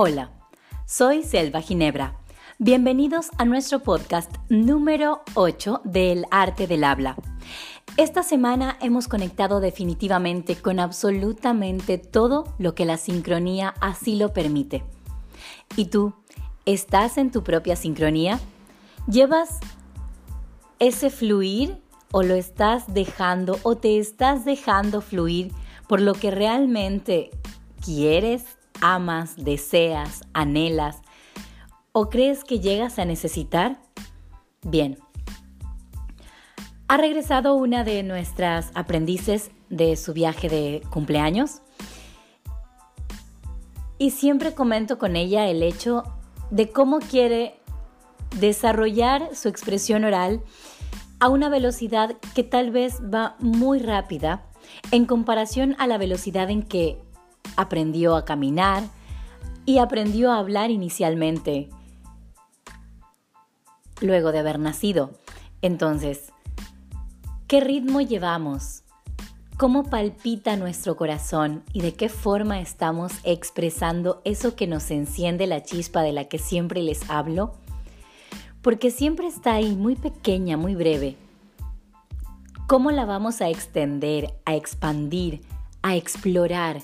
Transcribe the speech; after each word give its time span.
Hola, 0.00 0.30
soy 0.86 1.24
Selva 1.24 1.60
Ginebra. 1.60 2.20
Bienvenidos 2.60 3.30
a 3.36 3.44
nuestro 3.44 3.80
podcast 3.80 4.32
número 4.48 5.22
8 5.34 5.80
del 5.82 6.24
arte 6.30 6.68
del 6.68 6.84
habla. 6.84 7.16
Esta 7.96 8.22
semana 8.22 8.78
hemos 8.80 9.08
conectado 9.08 9.58
definitivamente 9.58 10.54
con 10.54 10.78
absolutamente 10.78 11.98
todo 11.98 12.44
lo 12.60 12.76
que 12.76 12.84
la 12.84 12.96
sincronía 12.96 13.74
así 13.80 14.14
lo 14.14 14.32
permite. 14.32 14.84
¿Y 15.74 15.86
tú? 15.86 16.14
¿Estás 16.64 17.18
en 17.18 17.32
tu 17.32 17.42
propia 17.42 17.74
sincronía? 17.74 18.38
¿Llevas 19.10 19.58
ese 20.78 21.10
fluir 21.10 21.82
o 22.12 22.22
lo 22.22 22.36
estás 22.36 22.94
dejando 22.94 23.58
o 23.64 23.76
te 23.76 23.98
estás 23.98 24.44
dejando 24.44 25.00
fluir 25.00 25.50
por 25.88 26.00
lo 26.00 26.14
que 26.14 26.30
realmente 26.30 27.32
quieres 27.84 28.57
amas, 28.80 29.36
deseas, 29.36 30.22
anhelas 30.32 31.02
o 31.92 32.08
crees 32.08 32.44
que 32.44 32.60
llegas 32.60 32.98
a 32.98 33.04
necesitar? 33.04 33.80
Bien. 34.62 34.98
Ha 36.88 36.96
regresado 36.96 37.54
una 37.54 37.84
de 37.84 38.02
nuestras 38.02 38.70
aprendices 38.74 39.50
de 39.68 39.96
su 39.96 40.12
viaje 40.12 40.48
de 40.48 40.82
cumpleaños 40.90 41.60
y 43.98 44.10
siempre 44.10 44.54
comento 44.54 44.98
con 44.98 45.16
ella 45.16 45.48
el 45.48 45.62
hecho 45.62 46.04
de 46.50 46.70
cómo 46.70 47.00
quiere 47.00 47.60
desarrollar 48.38 49.34
su 49.34 49.48
expresión 49.48 50.04
oral 50.04 50.42
a 51.20 51.28
una 51.28 51.48
velocidad 51.48 52.16
que 52.34 52.44
tal 52.44 52.70
vez 52.70 53.00
va 53.02 53.36
muy 53.40 53.80
rápida 53.80 54.44
en 54.90 55.04
comparación 55.04 55.74
a 55.78 55.86
la 55.86 55.98
velocidad 55.98 56.48
en 56.50 56.62
que 56.62 56.98
aprendió 57.56 58.16
a 58.16 58.24
caminar 58.24 58.82
y 59.64 59.78
aprendió 59.78 60.32
a 60.32 60.38
hablar 60.38 60.70
inicialmente, 60.70 61.68
luego 64.00 64.32
de 64.32 64.38
haber 64.38 64.58
nacido. 64.58 65.10
Entonces, 65.60 66.32
¿qué 67.46 67.60
ritmo 67.60 68.00
llevamos? 68.00 68.82
¿Cómo 69.58 69.82
palpita 69.82 70.56
nuestro 70.56 70.96
corazón 70.96 71.64
y 71.72 71.80
de 71.80 71.92
qué 71.92 72.08
forma 72.08 72.60
estamos 72.60 73.12
expresando 73.24 74.22
eso 74.24 74.54
que 74.54 74.68
nos 74.68 74.90
enciende 74.92 75.48
la 75.48 75.64
chispa 75.64 76.02
de 76.02 76.12
la 76.12 76.26
que 76.26 76.38
siempre 76.38 76.80
les 76.80 77.10
hablo? 77.10 77.54
Porque 78.62 78.92
siempre 78.92 79.26
está 79.26 79.54
ahí, 79.54 79.74
muy 79.74 79.96
pequeña, 79.96 80.56
muy 80.56 80.76
breve. 80.76 81.16
¿Cómo 82.68 82.90
la 82.90 83.04
vamos 83.04 83.40
a 83.40 83.48
extender, 83.48 84.32
a 84.44 84.54
expandir, 84.54 85.40
a 85.82 85.96
explorar? 85.96 86.82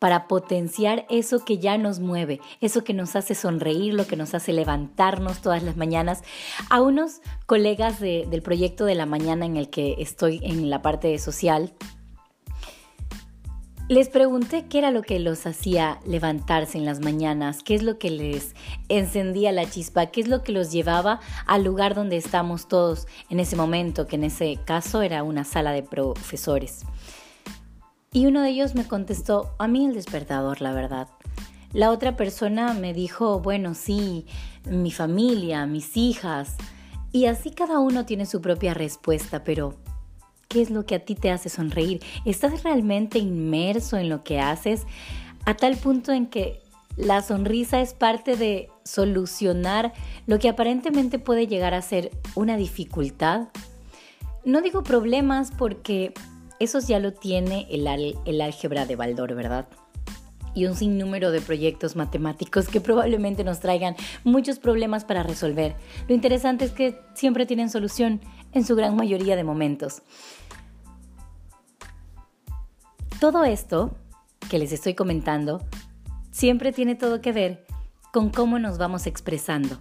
Para 0.00 0.26
potenciar 0.26 1.06
eso 1.10 1.44
que 1.44 1.58
ya 1.58 1.78
nos 1.78 2.00
mueve, 2.00 2.40
eso 2.60 2.82
que 2.82 2.94
nos 2.94 3.14
hace 3.14 3.36
sonreír, 3.36 3.94
lo 3.94 4.06
que 4.06 4.16
nos 4.16 4.34
hace 4.34 4.52
levantarnos 4.52 5.42
todas 5.42 5.62
las 5.62 5.76
mañanas. 5.76 6.22
A 6.70 6.80
unos 6.80 7.20
colegas 7.46 8.00
del 8.00 8.42
proyecto 8.42 8.86
de 8.86 8.96
la 8.96 9.06
mañana 9.06 9.46
en 9.46 9.56
el 9.56 9.70
que 9.70 9.96
estoy 9.98 10.40
en 10.42 10.70
la 10.70 10.82
parte 10.82 11.16
social, 11.18 11.74
les 13.88 14.08
pregunté 14.08 14.66
qué 14.68 14.78
era 14.78 14.90
lo 14.90 15.02
que 15.02 15.18
los 15.18 15.46
hacía 15.46 15.98
levantarse 16.06 16.78
en 16.78 16.84
las 16.84 17.00
mañanas, 17.00 17.62
qué 17.62 17.74
es 17.74 17.82
lo 17.82 17.98
que 17.98 18.08
les 18.08 18.54
encendía 18.88 19.52
la 19.52 19.68
chispa, 19.68 20.06
qué 20.06 20.22
es 20.22 20.28
lo 20.28 20.44
que 20.44 20.52
los 20.52 20.70
llevaba 20.70 21.20
al 21.44 21.64
lugar 21.64 21.94
donde 21.94 22.16
estamos 22.16 22.68
todos 22.68 23.06
en 23.28 23.40
ese 23.40 23.56
momento, 23.56 24.06
que 24.06 24.14
en 24.16 24.24
ese 24.24 24.58
caso 24.64 25.02
era 25.02 25.24
una 25.24 25.44
sala 25.44 25.72
de 25.72 25.82
profesores. 25.82 26.84
Y 28.12 28.26
uno 28.26 28.42
de 28.42 28.50
ellos 28.50 28.74
me 28.74 28.88
contestó, 28.88 29.54
a 29.58 29.68
mí 29.68 29.86
el 29.86 29.94
despertador, 29.94 30.60
la 30.60 30.72
verdad. 30.72 31.08
La 31.72 31.90
otra 31.90 32.16
persona 32.16 32.74
me 32.74 32.92
dijo, 32.92 33.38
bueno, 33.38 33.74
sí, 33.74 34.26
mi 34.64 34.90
familia, 34.90 35.64
mis 35.66 35.96
hijas. 35.96 36.56
Y 37.12 37.26
así 37.26 37.50
cada 37.50 37.78
uno 37.78 38.06
tiene 38.06 38.26
su 38.26 38.40
propia 38.40 38.74
respuesta, 38.74 39.44
pero 39.44 39.76
¿qué 40.48 40.60
es 40.60 40.70
lo 40.70 40.86
que 40.86 40.96
a 40.96 41.04
ti 41.04 41.14
te 41.14 41.30
hace 41.30 41.48
sonreír? 41.48 42.02
¿Estás 42.24 42.64
realmente 42.64 43.20
inmerso 43.20 43.96
en 43.96 44.08
lo 44.08 44.24
que 44.24 44.40
haces 44.40 44.86
a 45.44 45.54
tal 45.54 45.76
punto 45.76 46.10
en 46.10 46.26
que 46.26 46.60
la 46.96 47.22
sonrisa 47.22 47.80
es 47.80 47.94
parte 47.94 48.36
de 48.36 48.70
solucionar 48.84 49.92
lo 50.26 50.40
que 50.40 50.48
aparentemente 50.48 51.20
puede 51.20 51.46
llegar 51.46 51.74
a 51.74 51.82
ser 51.82 52.10
una 52.34 52.56
dificultad? 52.56 53.50
No 54.44 54.62
digo 54.62 54.82
problemas 54.82 55.52
porque 55.56 56.12
eso 56.60 56.78
ya 56.78 57.00
lo 57.00 57.12
tiene 57.12 57.66
el, 57.70 57.86
el 58.24 58.40
álgebra 58.40 58.86
de 58.86 58.94
Baldor, 58.94 59.34
¿verdad? 59.34 59.66
y 60.54 60.66
un 60.66 60.74
sinnúmero 60.74 61.30
de 61.30 61.40
proyectos 61.40 61.96
matemáticos 61.96 62.68
que 62.68 62.80
probablemente 62.80 63.44
nos 63.44 63.60
traigan 63.60 63.96
muchos 64.24 64.58
problemas 64.58 65.04
para 65.04 65.22
resolver. 65.22 65.76
Lo 66.08 66.14
interesante 66.14 66.64
es 66.64 66.72
que 66.72 67.00
siempre 67.14 67.46
tienen 67.46 67.70
solución 67.70 68.20
en 68.52 68.64
su 68.64 68.74
gran 68.74 68.96
mayoría 68.96 69.36
de 69.36 69.44
momentos. 69.44 70.02
Todo 73.20 73.44
esto 73.44 73.96
que 74.48 74.58
les 74.58 74.72
estoy 74.72 74.94
comentando 74.94 75.62
siempre 76.30 76.72
tiene 76.72 76.94
todo 76.94 77.20
que 77.20 77.32
ver 77.32 77.64
con 78.12 78.30
cómo 78.30 78.58
nos 78.58 78.78
vamos 78.78 79.06
expresando. 79.06 79.78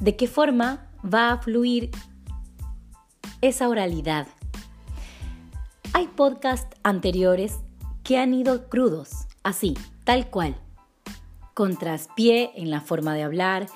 De 0.00 0.16
qué 0.16 0.28
forma 0.28 0.86
va 1.02 1.32
a 1.32 1.38
fluir 1.38 1.90
esa 3.40 3.68
oralidad 3.68 4.28
hay 5.98 6.06
podcasts 6.06 6.76
anteriores 6.84 7.58
que 8.04 8.18
han 8.18 8.32
ido 8.32 8.68
crudos, 8.68 9.26
así, 9.42 9.74
tal 10.04 10.30
cual, 10.30 10.54
con 11.54 11.76
traspié 11.76 12.52
en 12.54 12.70
la 12.70 12.80
forma 12.80 13.14
de 13.14 13.24
hablar, 13.24 13.66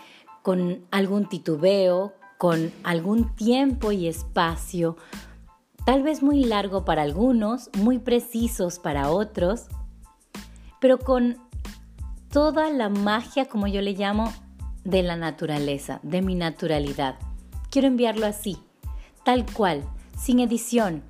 con 0.42 0.86
algún 0.92 1.28
titubeo, 1.28 2.14
con 2.38 2.72
algún 2.84 3.34
tiempo 3.34 3.90
y 3.90 4.06
espacio, 4.06 4.96
tal 5.84 6.04
vez 6.04 6.22
muy 6.22 6.44
largo 6.44 6.84
para 6.84 7.02
algunos, 7.02 7.70
muy 7.76 7.98
precisos 7.98 8.78
para 8.78 9.10
otros, 9.10 9.66
pero 10.80 11.00
con 11.00 11.38
toda 12.30 12.70
la 12.70 12.88
magia, 12.88 13.46
como 13.46 13.66
yo 13.66 13.80
le 13.80 13.94
llamo, 13.94 14.32
de 14.84 15.02
la 15.02 15.16
naturaleza, 15.16 15.98
de 16.04 16.22
mi 16.22 16.36
naturalidad. 16.36 17.16
Quiero 17.68 17.88
enviarlo 17.88 18.26
así, 18.26 18.58
tal 19.24 19.44
cual, 19.44 19.82
sin 20.16 20.38
edición, 20.38 21.02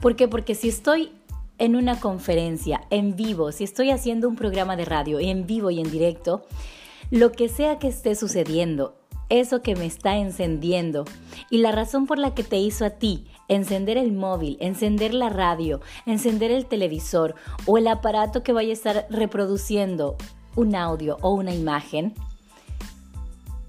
¿Por 0.00 0.16
qué? 0.16 0.28
Porque 0.28 0.54
si 0.54 0.68
estoy 0.68 1.12
en 1.58 1.74
una 1.76 1.98
conferencia 2.00 2.82
en 2.90 3.16
vivo, 3.16 3.52
si 3.52 3.64
estoy 3.64 3.90
haciendo 3.90 4.28
un 4.28 4.36
programa 4.36 4.76
de 4.76 4.84
radio 4.84 5.18
en 5.18 5.46
vivo 5.46 5.70
y 5.70 5.80
en 5.80 5.90
directo, 5.90 6.44
lo 7.10 7.32
que 7.32 7.48
sea 7.48 7.78
que 7.78 7.88
esté 7.88 8.14
sucediendo, 8.14 8.94
eso 9.28 9.62
que 9.62 9.74
me 9.74 9.86
está 9.86 10.16
encendiendo 10.16 11.04
y 11.50 11.58
la 11.58 11.72
razón 11.72 12.06
por 12.06 12.18
la 12.18 12.34
que 12.34 12.44
te 12.44 12.58
hizo 12.58 12.84
a 12.84 12.90
ti 12.90 13.26
encender 13.48 13.96
el 13.96 14.12
móvil, 14.12 14.56
encender 14.60 15.14
la 15.14 15.28
radio, 15.28 15.80
encender 16.04 16.50
el 16.50 16.66
televisor 16.66 17.34
o 17.64 17.78
el 17.78 17.88
aparato 17.88 18.42
que 18.42 18.52
vaya 18.52 18.70
a 18.70 18.72
estar 18.72 19.06
reproduciendo 19.10 20.16
un 20.54 20.74
audio 20.74 21.18
o 21.22 21.30
una 21.30 21.54
imagen, 21.54 22.14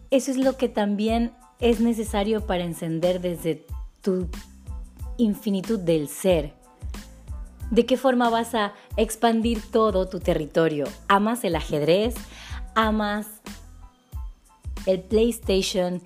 eso 0.09 0.31
es 0.31 0.37
lo 0.37 0.57
que 0.57 0.69
también 0.69 1.31
es 1.59 1.79
necesario 1.79 2.45
para 2.45 2.63
encender 2.63 3.19
desde 3.19 3.65
tu 4.01 4.27
infinitud 5.17 5.79
del 5.79 6.07
ser. 6.07 6.53
¿De 7.71 7.85
qué 7.85 7.97
forma 7.97 8.29
vas 8.29 8.55
a 8.55 8.73
expandir 8.95 9.61
todo 9.71 10.07
tu 10.07 10.19
territorio? 10.19 10.85
¿Amas 11.07 11.43
el 11.43 11.55
ajedrez? 11.55 12.15
¿Amas 12.75 13.27
el 14.85 15.01
PlayStation? 15.01 16.01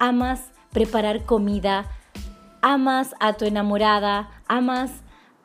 ¿Amas 0.00 0.50
preparar 0.72 1.24
comida? 1.24 1.86
¿Amas 2.62 3.14
a 3.20 3.34
tu 3.34 3.44
enamorada? 3.44 4.30
¿Amas 4.48 4.90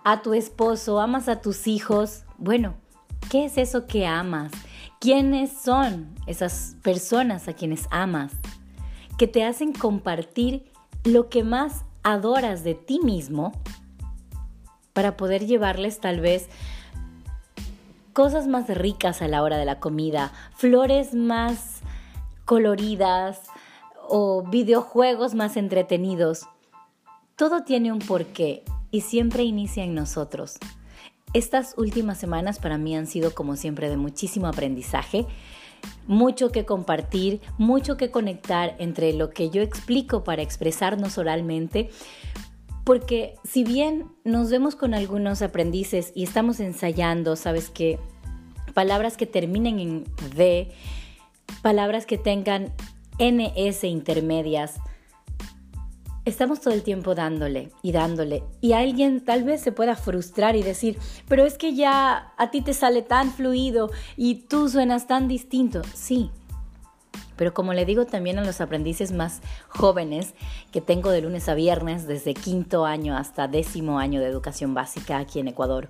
a 0.04 0.22
tu 0.22 0.34
esposo? 0.34 1.00
¿Amas 1.00 1.30
a 1.30 1.42
tus 1.42 1.68
hijos? 1.68 2.24
Bueno, 2.38 2.74
¿qué 3.30 3.46
es 3.46 3.58
eso 3.58 3.86
que 3.86 4.08
amas? 4.08 4.52
¿Quiénes 5.00 5.52
son 5.52 6.16
esas 6.26 6.78
personas 6.82 7.48
a 7.48 7.54
quienes 7.54 7.88
amas? 7.92 8.32
Que 9.18 9.28
te 9.28 9.44
hacen 9.44 9.72
compartir 9.72 10.72
lo 11.04 11.30
que 11.30 11.44
más 11.44 11.86
adoras 12.14 12.64
de 12.64 12.76
ti 12.76 13.00
mismo 13.04 13.54
para 14.94 15.16
poder 15.16 15.46
llevarles 15.46 16.00
tal 16.00 16.20
vez 16.20 16.50
cosas 18.14 18.48
más 18.48 18.68
ricas 18.70 19.22
a 19.22 19.28
la 19.28 19.44
hora 19.44 19.58
de 19.58 19.66
la 19.66 19.80
comida, 19.80 20.32
flores 20.56 21.14
más 21.14 21.82
coloridas 22.46 23.42
o 24.08 24.44
videojuegos 24.44 25.36
más 25.36 25.56
entretenidos. 25.56 26.48
Todo 27.36 27.64
tiene 27.64 27.92
un 27.92 28.00
porqué 28.00 28.64
y 28.92 29.02
siempre 29.02 29.44
inicia 29.44 29.84
en 29.84 29.94
nosotros. 29.94 30.58
Estas 31.34 31.76
últimas 31.78 32.18
semanas 32.18 32.58
para 32.58 32.80
mí 32.80 32.96
han 32.98 33.06
sido 33.06 33.36
como 33.36 33.56
siempre 33.56 33.88
de 33.88 33.98
muchísimo 33.98 34.48
aprendizaje 34.48 35.28
mucho 36.08 36.52
que 36.52 36.66
compartir, 36.66 37.42
mucho 37.58 37.98
que 37.98 38.12
conectar 38.12 38.76
entre 38.80 39.14
lo 39.14 39.30
que 39.30 39.50
yo 39.50 39.62
explico 39.62 40.24
para 40.24 40.42
expresarnos 40.42 41.18
oralmente, 41.18 41.90
porque 42.84 43.36
si 43.44 43.64
bien 43.64 44.06
nos 44.24 44.50
vemos 44.50 44.76
con 44.76 44.94
algunos 44.94 45.42
aprendices 45.42 46.12
y 46.16 46.24
estamos 46.24 46.60
ensayando, 46.60 47.36
sabes 47.36 47.70
que 47.70 48.00
palabras 48.74 49.18
que 49.18 49.28
terminen 49.28 49.80
en 49.80 50.04
D, 50.36 50.72
palabras 51.62 52.06
que 52.06 52.18
tengan 52.18 52.74
NS 53.20 53.84
intermedias. 53.84 54.80
Estamos 56.26 56.62
todo 56.62 56.74
el 56.74 56.84
tiempo 56.84 57.16
dándole 57.16 57.72
y 57.82 57.92
dándole. 57.92 58.44
Y 58.62 58.74
alguien 58.74 59.24
tal 59.24 59.44
vez 59.44 59.62
se 59.62 59.72
pueda 59.72 59.96
frustrar 59.96 60.56
y 60.56 60.64
decir, 60.64 60.98
pero 61.28 61.46
es 61.46 61.58
que 61.58 61.76
ya 61.76 62.34
a 62.38 62.52
ti 62.52 62.62
te 62.62 62.74
sale 62.74 63.02
tan 63.02 63.32
fluido 63.32 63.90
y 64.18 64.48
tú 64.48 64.70
suenas 64.70 65.08
tan 65.08 65.28
distinto. 65.28 65.82
Sí, 65.94 66.32
pero 67.40 67.54
como 67.54 67.74
le 67.74 67.86
digo 67.86 68.06
también 68.06 68.38
a 68.38 68.44
los 68.44 68.60
aprendices 68.60 69.14
más 69.14 69.40
jóvenes 69.70 70.34
que 70.74 70.82
tengo 70.82 71.10
de 71.10 71.22
lunes 71.22 71.48
a 71.48 71.54
viernes, 71.54 72.06
desde 72.06 72.34
quinto 72.34 72.86
año 72.86 73.16
hasta 73.16 73.48
décimo 73.48 73.98
año 73.98 74.20
de 74.20 74.28
educación 74.28 74.74
básica 74.74 75.18
aquí 75.20 75.40
en 75.40 75.48
Ecuador, 75.48 75.90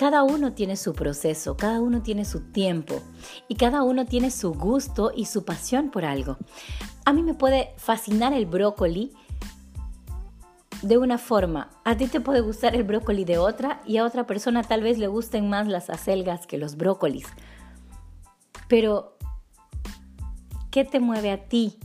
cada 0.00 0.22
uno 0.22 0.54
tiene 0.54 0.78
su 0.78 0.94
proceso, 0.94 1.58
cada 1.58 1.78
uno 1.78 2.00
tiene 2.00 2.24
su 2.24 2.40
tiempo 2.52 3.02
y 3.48 3.56
cada 3.56 3.82
uno 3.82 4.06
tiene 4.06 4.30
su 4.30 4.54
gusto 4.54 5.12
y 5.14 5.26
su 5.26 5.44
pasión 5.44 5.90
por 5.90 6.06
algo. 6.06 6.38
A 7.04 7.12
mí 7.12 7.22
me 7.22 7.34
puede 7.34 7.74
fascinar 7.76 8.32
el 8.32 8.46
brócoli 8.46 9.12
de 10.80 10.96
una 10.96 11.18
forma, 11.18 11.68
a 11.84 11.98
ti 11.98 12.06
te 12.06 12.22
puede 12.22 12.40
gustar 12.40 12.74
el 12.74 12.82
brócoli 12.82 13.26
de 13.26 13.36
otra 13.36 13.82
y 13.86 13.98
a 13.98 14.06
otra 14.06 14.26
persona 14.26 14.62
tal 14.62 14.82
vez 14.82 14.96
le 14.96 15.06
gusten 15.06 15.50
más 15.50 15.68
las 15.68 15.90
acelgas 15.90 16.46
que 16.46 16.56
los 16.56 16.76
brócolis. 16.78 17.26
Pero 18.68 19.18
¿Qué 20.70 20.86
te 20.86 20.98
mueve 20.98 21.30
a 21.30 21.46
ti? 21.46 21.78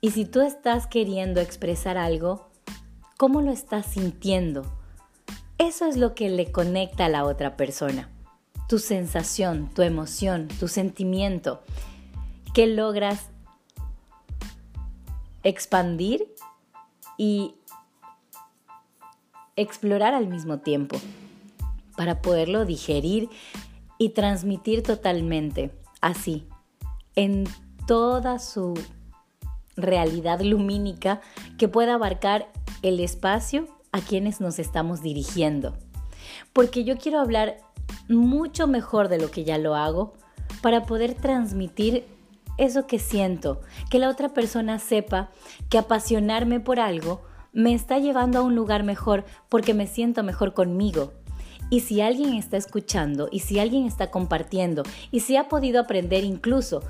Y 0.00 0.12
si 0.12 0.26
tú 0.26 0.42
estás 0.42 0.86
queriendo 0.86 1.40
expresar 1.40 1.98
algo, 1.98 2.52
¿cómo 3.16 3.40
lo 3.40 3.50
estás 3.50 3.86
sintiendo? 3.86 4.79
Eso 5.60 5.84
es 5.84 5.98
lo 5.98 6.14
que 6.14 6.30
le 6.30 6.50
conecta 6.50 7.04
a 7.04 7.08
la 7.10 7.26
otra 7.26 7.58
persona. 7.58 8.08
Tu 8.66 8.78
sensación, 8.78 9.68
tu 9.74 9.82
emoción, 9.82 10.48
tu 10.48 10.68
sentimiento. 10.68 11.60
que 12.54 12.66
logras 12.66 13.28
expandir 15.42 16.34
y 17.18 17.54
explorar 19.54 20.14
al 20.14 20.28
mismo 20.28 20.60
tiempo 20.60 20.96
para 21.94 22.22
poderlo 22.22 22.64
digerir 22.64 23.28
y 23.98 24.08
transmitir 24.08 24.82
totalmente, 24.82 25.70
así, 26.00 26.48
en 27.14 27.44
toda 27.86 28.38
su 28.38 28.74
realidad 29.76 30.40
lumínica 30.40 31.20
que 31.58 31.68
pueda 31.68 31.94
abarcar 31.94 32.50
el 32.82 32.98
espacio 32.98 33.68
a 33.92 34.00
quienes 34.00 34.40
nos 34.40 34.58
estamos 34.58 35.02
dirigiendo. 35.02 35.76
Porque 36.52 36.84
yo 36.84 36.98
quiero 36.98 37.20
hablar 37.20 37.58
mucho 38.08 38.66
mejor 38.66 39.08
de 39.08 39.18
lo 39.18 39.30
que 39.30 39.44
ya 39.44 39.58
lo 39.58 39.74
hago 39.74 40.14
para 40.62 40.84
poder 40.84 41.14
transmitir 41.14 42.04
eso 42.56 42.86
que 42.86 42.98
siento, 42.98 43.60
que 43.90 43.98
la 43.98 44.10
otra 44.10 44.30
persona 44.30 44.78
sepa 44.78 45.30
que 45.68 45.78
apasionarme 45.78 46.60
por 46.60 46.78
algo 46.78 47.22
me 47.52 47.74
está 47.74 47.98
llevando 47.98 48.38
a 48.38 48.42
un 48.42 48.54
lugar 48.54 48.84
mejor 48.84 49.24
porque 49.48 49.74
me 49.74 49.86
siento 49.86 50.22
mejor 50.22 50.54
conmigo. 50.54 51.12
Y 51.70 51.80
si 51.80 52.00
alguien 52.00 52.34
está 52.34 52.56
escuchando 52.56 53.28
y 53.30 53.40
si 53.40 53.58
alguien 53.58 53.86
está 53.86 54.10
compartiendo 54.10 54.82
y 55.10 55.20
si 55.20 55.36
ha 55.36 55.48
podido 55.48 55.80
aprender 55.80 56.24
incluso 56.24 56.82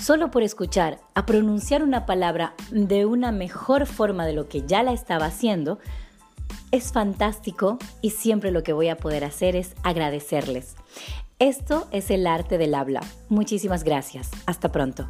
solo 0.00 0.30
por 0.30 0.42
escuchar 0.42 1.00
a 1.14 1.26
pronunciar 1.26 1.82
una 1.82 2.06
palabra 2.06 2.54
de 2.70 3.04
una 3.04 3.32
mejor 3.32 3.86
forma 3.86 4.24
de 4.24 4.32
lo 4.32 4.48
que 4.48 4.62
ya 4.66 4.82
la 4.82 4.92
estaba 4.92 5.26
haciendo, 5.26 5.78
es 6.72 6.90
fantástico 6.92 7.78
y 8.00 8.10
siempre 8.10 8.50
lo 8.50 8.64
que 8.64 8.72
voy 8.72 8.88
a 8.88 8.96
poder 8.96 9.24
hacer 9.24 9.54
es 9.54 9.76
agradecerles. 9.84 10.74
Esto 11.38 11.86
es 11.92 12.10
el 12.10 12.26
arte 12.26 12.58
del 12.58 12.74
habla. 12.74 13.00
Muchísimas 13.28 13.84
gracias. 13.84 14.30
Hasta 14.46 14.72
pronto. 14.72 15.08